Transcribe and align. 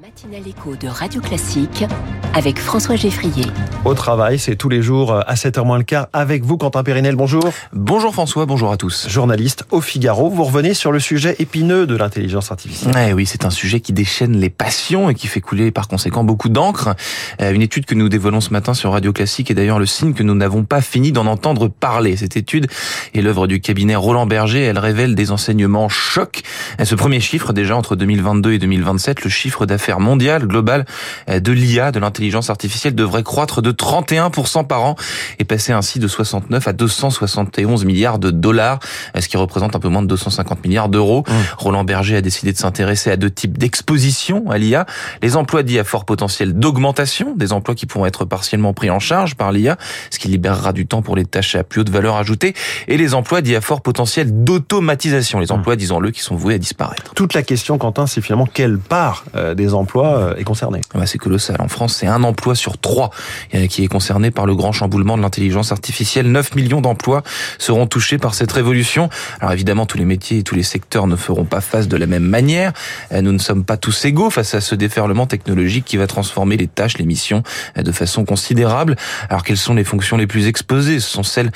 matinale 0.00 0.48
écho 0.48 0.74
de 0.74 0.88
Radio 0.88 1.20
Classique 1.20 1.84
avec 2.34 2.58
François 2.58 2.96
Geffrier. 2.96 3.44
Au 3.84 3.94
travail, 3.94 4.40
c'est 4.40 4.56
tous 4.56 4.68
les 4.68 4.82
jours 4.82 5.12
à 5.14 5.34
7h 5.34 5.64
moins 5.64 5.78
le 5.78 5.84
quart 5.84 6.08
avec 6.12 6.42
vous, 6.42 6.56
Quentin 6.56 6.82
Périnel. 6.82 7.14
Bonjour. 7.14 7.44
Bonjour 7.72 8.12
François, 8.12 8.44
bonjour 8.44 8.72
à 8.72 8.76
tous. 8.76 9.08
Journaliste 9.08 9.64
au 9.70 9.80
Figaro, 9.80 10.30
vous 10.30 10.42
revenez 10.42 10.74
sur 10.74 10.90
le 10.90 10.98
sujet 10.98 11.36
épineux 11.38 11.86
de 11.86 11.94
l'intelligence 11.96 12.50
artificielle. 12.50 12.92
Eh 13.08 13.12
oui, 13.12 13.24
c'est 13.24 13.44
un 13.44 13.50
sujet 13.50 13.78
qui 13.78 13.92
déchaîne 13.92 14.36
les 14.36 14.50
passions 14.50 15.10
et 15.10 15.14
qui 15.14 15.28
fait 15.28 15.40
couler 15.40 15.70
par 15.70 15.86
conséquent 15.86 16.24
beaucoup 16.24 16.48
d'encre. 16.48 16.96
Euh, 17.40 17.52
une 17.52 17.62
étude 17.62 17.86
que 17.86 17.94
nous 17.94 18.08
dévoilons 18.08 18.40
ce 18.40 18.50
matin 18.50 18.74
sur 18.74 18.90
Radio 18.92 19.12
Classique 19.12 19.50
est 19.52 19.54
d'ailleurs 19.54 19.78
le 19.78 19.86
signe 19.86 20.12
que 20.12 20.24
nous 20.24 20.34
n'avons 20.34 20.64
pas 20.64 20.80
fini 20.80 21.12
d'en 21.12 21.26
entendre 21.26 21.68
parler. 21.68 22.16
Cette 22.16 22.36
étude 22.36 22.66
est 23.14 23.22
l'œuvre 23.22 23.46
du 23.46 23.60
cabinet 23.60 23.94
Roland 23.94 24.26
Berger. 24.26 24.64
Elle 24.64 24.78
révèle 24.78 25.14
des 25.14 25.30
enseignements 25.30 25.88
chocs. 25.88 26.42
Ce 26.82 26.94
premier 26.96 27.20
chiffre, 27.20 27.52
déjà 27.52 27.76
entre 27.76 27.94
2022 27.94 28.54
et 28.54 28.58
2027, 28.58 29.22
le 29.22 29.30
chiffre 29.30 29.66
d'affaires 29.66 29.83
mondial, 29.92 30.46
global 30.46 30.84
euh, 31.28 31.40
de 31.40 31.52
l'IA, 31.52 31.92
de 31.92 31.98
l'intelligence 31.98 32.50
artificielle, 32.50 32.94
devrait 32.94 33.22
croître 33.22 33.62
de 33.62 33.72
31% 33.72 34.66
par 34.66 34.82
an 34.82 34.96
et 35.38 35.44
passer 35.44 35.72
ainsi 35.72 35.98
de 35.98 36.08
69 36.08 36.66
à 36.68 36.72
271 36.72 37.84
milliards 37.84 38.18
de 38.18 38.30
dollars, 38.30 38.80
euh, 39.16 39.20
ce 39.20 39.28
qui 39.28 39.36
représente 39.36 39.76
un 39.76 39.80
peu 39.80 39.88
moins 39.88 40.02
de 40.02 40.08
250 40.08 40.64
milliards 40.64 40.88
d'euros. 40.88 41.24
Mmh. 41.26 41.32
Roland 41.58 41.84
Berger 41.84 42.16
a 42.16 42.20
décidé 42.20 42.52
de 42.52 42.58
s'intéresser 42.58 43.10
à 43.10 43.16
deux 43.16 43.30
types 43.30 43.58
d'expositions 43.58 44.50
à 44.50 44.58
l'IA. 44.58 44.86
Les 45.22 45.36
emplois 45.36 45.62
dits 45.62 45.78
à 45.78 45.84
fort 45.84 46.04
potentiel 46.04 46.54
d'augmentation, 46.54 47.34
des 47.36 47.52
emplois 47.52 47.74
qui 47.74 47.86
pourront 47.86 48.06
être 48.06 48.24
partiellement 48.24 48.72
pris 48.72 48.90
en 48.90 48.98
charge 48.98 49.34
par 49.34 49.52
l'IA, 49.52 49.76
ce 50.10 50.18
qui 50.18 50.28
libérera 50.28 50.72
du 50.72 50.86
temps 50.86 51.02
pour 51.02 51.16
les 51.16 51.24
tâches 51.24 51.54
à 51.54 51.64
plus 51.64 51.82
haute 51.82 51.90
valeur 51.90 52.16
ajoutée, 52.16 52.54
et 52.88 52.96
les 52.96 53.14
emplois 53.14 53.40
dits 53.40 53.56
à 53.56 53.60
fort 53.60 53.82
potentiel 53.82 54.44
d'automatisation, 54.44 55.38
les 55.38 55.52
emplois, 55.52 55.74
mmh. 55.74 55.78
disons-le, 55.78 56.10
qui 56.10 56.20
sont 56.20 56.36
voués 56.36 56.54
à 56.54 56.58
disparaître. 56.58 57.14
Toute 57.14 57.34
la 57.34 57.42
question, 57.42 57.78
Quentin, 57.78 58.06
c'est 58.06 58.20
finalement 58.20 58.46
quelle 58.46 58.78
part 58.78 59.24
euh, 59.34 59.54
des 59.54 59.73
emplois 59.74 60.18
euh, 60.18 60.36
est 60.36 60.44
concernée 60.44 60.80
bah, 60.94 61.06
C'est 61.06 61.18
colossal. 61.18 61.56
En 61.60 61.68
France, 61.68 61.96
c'est 61.96 62.06
un 62.06 62.22
emploi 62.24 62.54
sur 62.54 62.78
trois 62.78 63.10
euh, 63.54 63.66
qui 63.66 63.84
est 63.84 63.88
concerné 63.88 64.30
par 64.30 64.46
le 64.46 64.54
grand 64.54 64.72
chamboulement 64.72 65.16
de 65.16 65.22
l'intelligence 65.22 65.72
artificielle. 65.72 66.30
9 66.30 66.54
millions 66.54 66.80
d'emplois 66.80 67.22
seront 67.58 67.86
touchés 67.86 68.18
par 68.18 68.34
cette 68.34 68.52
révolution. 68.52 69.08
Alors 69.40 69.52
évidemment, 69.52 69.86
tous 69.86 69.98
les 69.98 70.04
métiers 70.04 70.38
et 70.38 70.42
tous 70.42 70.54
les 70.54 70.62
secteurs 70.62 71.06
ne 71.06 71.16
feront 71.16 71.44
pas 71.44 71.60
face 71.60 71.88
de 71.88 71.96
la 71.96 72.06
même 72.06 72.24
manière. 72.24 72.72
Nous 73.12 73.32
ne 73.32 73.38
sommes 73.38 73.64
pas 73.64 73.76
tous 73.76 74.04
égaux 74.04 74.30
face 74.30 74.54
à 74.54 74.60
ce 74.60 74.74
déferlement 74.74 75.26
technologique 75.26 75.84
qui 75.84 75.96
va 75.96 76.06
transformer 76.06 76.56
les 76.56 76.66
tâches, 76.66 76.98
les 76.98 77.04
missions 77.04 77.42
de 77.76 77.92
façon 77.92 78.24
considérable. 78.24 78.96
Alors 79.28 79.44
quelles 79.44 79.56
sont 79.56 79.74
les 79.74 79.84
fonctions 79.84 80.16
les 80.16 80.26
plus 80.26 80.46
exposées? 80.46 81.00
Ce 81.00 81.10
sont 81.10 81.22
celles 81.22 81.50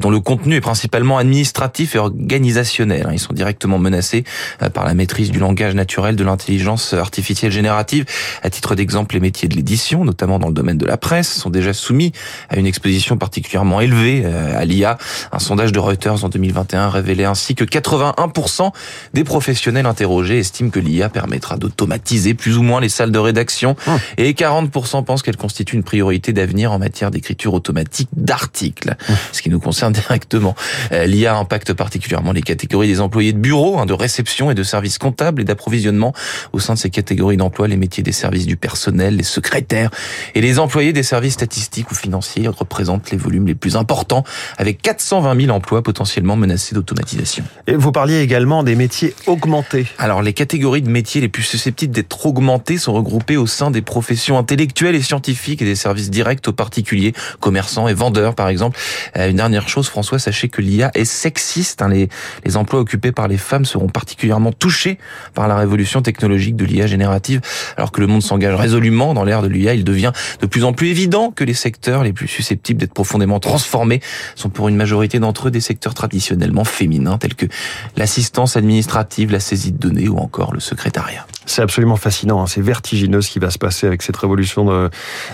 dont 0.00 0.10
le 0.10 0.20
contenu 0.20 0.56
est 0.56 0.60
principalement 0.60 1.18
administratif 1.18 1.94
et 1.94 1.98
organisationnel. 1.98 3.08
Ils 3.12 3.18
sont 3.18 3.32
directement 3.32 3.78
menacés 3.78 4.24
par 4.72 4.84
la 4.84 4.94
maîtrise 4.94 5.30
du 5.30 5.38
langage 5.38 5.74
naturel 5.74 6.16
de 6.16 6.24
l'intelligence 6.24 6.94
artificielle 6.94 7.52
générative. 7.64 8.04
À 8.42 8.50
titre 8.50 8.74
d'exemple, 8.74 9.14
les 9.14 9.20
métiers 9.20 9.48
de 9.48 9.56
l'édition, 9.56 10.04
notamment 10.04 10.38
dans 10.38 10.48
le 10.48 10.54
domaine 10.54 10.76
de 10.76 10.84
la 10.84 10.98
presse, 10.98 11.32
sont 11.32 11.48
déjà 11.48 11.72
soumis 11.72 12.12
à 12.50 12.58
une 12.58 12.66
exposition 12.66 13.16
particulièrement 13.16 13.80
élevée 13.80 14.22
euh, 14.26 14.60
à 14.60 14.66
l'IA. 14.66 14.98
Un 15.32 15.38
sondage 15.38 15.72
de 15.72 15.78
Reuters 15.78 16.24
en 16.24 16.28
2021 16.28 16.90
révélait 16.90 17.24
ainsi 17.24 17.54
que 17.54 17.64
81% 17.64 18.70
des 19.14 19.24
professionnels 19.24 19.86
interrogés 19.86 20.38
estiment 20.38 20.68
que 20.68 20.78
l'IA 20.78 21.08
permettra 21.08 21.56
d'automatiser 21.56 22.34
plus 22.34 22.58
ou 22.58 22.62
moins 22.62 22.82
les 22.82 22.90
salles 22.90 23.12
de 23.12 23.18
rédaction 23.18 23.76
ah. 23.86 23.96
et 24.18 24.32
40% 24.32 25.02
pensent 25.04 25.22
qu'elle 25.22 25.38
constitue 25.38 25.76
une 25.76 25.84
priorité 25.84 26.34
d'avenir 26.34 26.70
en 26.70 26.78
matière 26.78 27.10
d'écriture 27.10 27.54
automatique 27.54 28.10
d'articles. 28.14 28.94
Ah. 29.08 29.12
Ce 29.32 29.40
qui 29.40 29.48
nous 29.48 29.60
concerne 29.60 29.94
directement. 29.94 30.54
Euh, 30.92 31.06
L'IA 31.06 31.34
impacte 31.34 31.72
particulièrement 31.72 32.32
les 32.32 32.42
catégories 32.42 32.88
des 32.88 33.00
employés 33.00 33.32
de 33.32 33.38
bureau, 33.38 33.78
hein, 33.78 33.86
de 33.86 33.94
réception 33.94 34.50
et 34.50 34.54
de 34.54 34.62
services 34.62 34.98
comptables 34.98 35.40
et 35.40 35.44
d'approvisionnement 35.44 36.12
au 36.52 36.60
sein 36.60 36.74
de 36.74 36.78
ces 36.78 36.90
catégories 36.90 37.38
les 37.62 37.76
métiers 37.76 38.02
des 38.02 38.12
services 38.12 38.46
du 38.46 38.56
personnel, 38.56 39.16
les 39.16 39.22
secrétaires 39.22 39.90
et 40.34 40.40
les 40.40 40.58
employés 40.58 40.92
des 40.92 41.02
services 41.02 41.34
statistiques 41.34 41.90
ou 41.90 41.94
financiers 41.94 42.48
représentent 42.48 43.10
les 43.10 43.16
volumes 43.16 43.46
les 43.46 43.54
plus 43.54 43.76
importants, 43.76 44.24
avec 44.58 44.82
420 44.82 45.40
000 45.40 45.56
emplois 45.56 45.82
potentiellement 45.82 46.36
menacés 46.36 46.74
d'automatisation. 46.74 47.44
Et 47.66 47.74
vous 47.74 47.92
parliez 47.92 48.20
également 48.20 48.62
des 48.62 48.74
métiers 48.74 49.14
augmentés. 49.26 49.86
Alors, 49.98 50.22
les 50.22 50.32
catégories 50.32 50.82
de 50.82 50.90
métiers 50.90 51.20
les 51.20 51.28
plus 51.28 51.42
susceptibles 51.42 51.94
d'être 51.94 52.26
augmentées 52.26 52.78
sont 52.78 52.92
regroupées 52.92 53.36
au 53.36 53.46
sein 53.46 53.70
des 53.70 53.82
professions 53.82 54.38
intellectuelles 54.38 54.94
et 54.94 55.02
scientifiques 55.02 55.62
et 55.62 55.64
des 55.64 55.76
services 55.76 56.10
directs 56.10 56.46
aux 56.48 56.52
particuliers, 56.52 57.12
commerçants 57.40 57.88
et 57.88 57.94
vendeurs, 57.94 58.34
par 58.34 58.48
exemple. 58.48 58.78
Euh, 59.16 59.30
une 59.30 59.36
dernière 59.36 59.68
chose, 59.68 59.88
François, 59.88 60.18
sachez 60.18 60.48
que 60.48 60.60
l'IA 60.60 60.90
est 60.94 61.04
sexiste. 61.04 61.82
Hein. 61.82 61.88
Les, 61.88 62.08
les 62.44 62.56
emplois 62.56 62.80
occupés 62.80 63.12
par 63.12 63.28
les 63.28 63.38
femmes 63.38 63.64
seront 63.64 63.88
particulièrement 63.88 64.52
touchés 64.52 64.98
par 65.34 65.48
la 65.48 65.56
révolution 65.56 66.02
technologique 66.02 66.56
de 66.56 66.64
l'IA 66.64 66.86
générative. 66.86 67.33
Alors 67.76 67.92
que 67.92 68.00
le 68.00 68.06
monde 68.06 68.22
s'engage 68.22 68.54
résolument 68.54 69.14
dans 69.14 69.24
l'ère 69.24 69.42
de 69.42 69.48
l'IA, 69.48 69.74
il 69.74 69.84
devient 69.84 70.12
de 70.40 70.46
plus 70.46 70.64
en 70.64 70.72
plus 70.72 70.88
évident 70.88 71.30
que 71.30 71.44
les 71.44 71.54
secteurs 71.54 72.02
les 72.02 72.12
plus 72.12 72.28
susceptibles 72.28 72.80
d'être 72.80 72.94
profondément 72.94 73.40
transformés 73.40 74.00
sont 74.34 74.48
pour 74.48 74.68
une 74.68 74.76
majorité 74.76 75.18
d'entre 75.18 75.48
eux 75.48 75.50
des 75.50 75.60
secteurs 75.60 75.94
traditionnellement 75.94 76.64
féminins 76.64 77.18
tels 77.18 77.34
que 77.34 77.46
l'assistance 77.96 78.56
administrative, 78.56 79.32
la 79.32 79.40
saisie 79.40 79.72
de 79.72 79.78
données 79.78 80.08
ou 80.08 80.18
encore 80.18 80.52
le 80.52 80.60
secrétariat. 80.60 81.26
C'est 81.46 81.62
absolument 81.62 81.96
fascinant, 81.96 82.42
hein. 82.42 82.46
c'est 82.46 82.60
vertigineux 82.60 83.20
ce 83.20 83.30
qui 83.30 83.38
va 83.38 83.50
se 83.50 83.58
passer 83.58 83.86
avec 83.86 84.02
cette 84.02 84.16
révolution 84.16 84.64
de, 84.64 84.90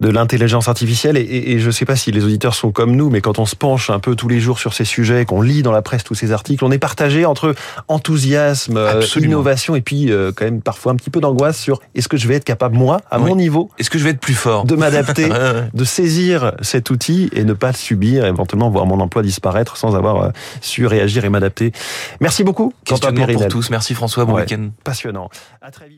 de 0.00 0.08
l'intelligence 0.08 0.68
artificielle. 0.68 1.16
Et, 1.16 1.52
et, 1.52 1.58
je 1.58 1.66
ne 1.66 1.72
sais 1.72 1.84
pas 1.84 1.96
si 1.96 2.12
les 2.12 2.24
auditeurs 2.24 2.54
sont 2.54 2.72
comme 2.72 2.94
nous, 2.94 3.10
mais 3.10 3.20
quand 3.20 3.38
on 3.38 3.46
se 3.46 3.56
penche 3.56 3.90
un 3.90 3.98
peu 3.98 4.14
tous 4.14 4.28
les 4.28 4.40
jours 4.40 4.58
sur 4.58 4.74
ces 4.74 4.84
sujets, 4.84 5.24
qu'on 5.24 5.42
lit 5.42 5.62
dans 5.62 5.72
la 5.72 5.82
presse 5.82 6.04
tous 6.04 6.14
ces 6.14 6.32
articles, 6.32 6.64
on 6.64 6.70
est 6.70 6.78
partagé 6.78 7.24
entre 7.24 7.54
enthousiasme, 7.88 8.76
euh, 8.76 9.02
innovation 9.16 9.76
et 9.76 9.80
puis 9.80 10.10
euh, 10.10 10.32
quand 10.34 10.44
même 10.44 10.60
parfois 10.60 10.92
un 10.92 10.96
petit 10.96 11.10
peu 11.10 11.20
d'angoisse 11.20 11.58
sur 11.58 11.80
est-ce 11.94 12.08
que 12.08 12.16
je 12.16 12.28
vais 12.28 12.34
être 12.34 12.44
capable, 12.44 12.76
moi, 12.76 13.00
à 13.10 13.18
mon 13.18 13.36
niveau, 13.36 13.70
est-ce 13.78 13.90
que 13.90 13.98
je 13.98 14.04
vais 14.04 14.10
être 14.10 14.20
plus 14.20 14.34
fort, 14.34 14.64
de 14.64 14.74
m'adapter, 14.74 15.28
de 15.74 15.84
saisir 15.84 16.52
cet 16.60 16.90
outil 16.90 17.30
et 17.32 17.44
ne 17.44 17.52
pas 17.52 17.68
le 17.68 17.76
subir, 17.76 18.24
éventuellement 18.26 18.70
voir 18.70 18.86
mon 18.86 19.00
emploi 19.00 19.22
disparaître 19.22 19.76
sans 19.76 19.96
avoir 19.96 20.22
euh, 20.22 20.30
su 20.60 20.86
réagir 20.86 21.24
et 21.24 21.28
m'adapter. 21.28 21.72
Merci 22.20 22.44
beaucoup. 22.44 22.72
Questionnement 22.84 23.26
pour 23.26 23.48
tous. 23.48 23.70
Merci 23.70 23.94
François. 23.94 24.24
Bon 24.24 24.36
week-end. 24.36 24.70
Passionnant. 24.82 25.30
À 25.62 25.70
très 25.70 25.88
vite. 25.88 25.93